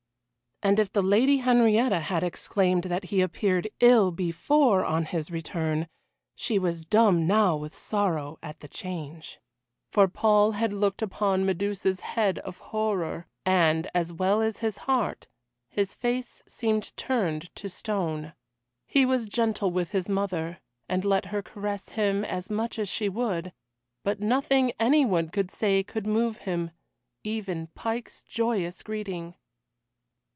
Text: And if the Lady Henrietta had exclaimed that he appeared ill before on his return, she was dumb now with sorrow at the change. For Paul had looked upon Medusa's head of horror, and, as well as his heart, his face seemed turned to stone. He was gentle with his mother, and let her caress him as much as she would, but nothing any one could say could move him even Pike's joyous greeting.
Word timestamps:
And 0.63 0.77
if 0.77 0.93
the 0.93 1.01
Lady 1.01 1.37
Henrietta 1.37 2.01
had 2.01 2.21
exclaimed 2.23 2.83
that 2.83 3.05
he 3.05 3.19
appeared 3.21 3.67
ill 3.79 4.11
before 4.11 4.85
on 4.85 5.05
his 5.05 5.31
return, 5.31 5.87
she 6.35 6.59
was 6.59 6.85
dumb 6.85 7.25
now 7.25 7.55
with 7.57 7.73
sorrow 7.75 8.37
at 8.43 8.59
the 8.59 8.67
change. 8.67 9.39
For 9.89 10.07
Paul 10.07 10.51
had 10.51 10.71
looked 10.71 11.01
upon 11.01 11.47
Medusa's 11.47 12.01
head 12.01 12.37
of 12.37 12.59
horror, 12.59 13.25
and, 13.43 13.89
as 13.95 14.13
well 14.13 14.39
as 14.39 14.57
his 14.59 14.77
heart, 14.85 15.25
his 15.67 15.95
face 15.95 16.43
seemed 16.47 16.95
turned 16.95 17.49
to 17.55 17.67
stone. 17.67 18.33
He 18.85 19.03
was 19.03 19.25
gentle 19.25 19.71
with 19.71 19.89
his 19.93 20.07
mother, 20.09 20.59
and 20.87 21.03
let 21.03 21.25
her 21.33 21.41
caress 21.41 21.89
him 21.89 22.23
as 22.23 22.51
much 22.51 22.77
as 22.77 22.87
she 22.87 23.09
would, 23.09 23.51
but 24.03 24.19
nothing 24.19 24.73
any 24.79 25.07
one 25.07 25.29
could 25.29 25.49
say 25.49 25.81
could 25.81 26.05
move 26.05 26.37
him 26.37 26.69
even 27.23 27.65
Pike's 27.73 28.21
joyous 28.23 28.83
greeting. 28.83 29.33